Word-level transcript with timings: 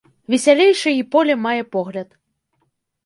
Весялейшы 0.33 0.89
й 0.95 1.05
поле 1.15 1.33
мае 1.45 1.61
погляд. 1.77 2.09